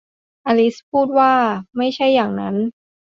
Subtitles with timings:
[0.47, 1.33] อลิซพูดว่า
[1.77, 2.55] ไม่ใช่อย่างนั้น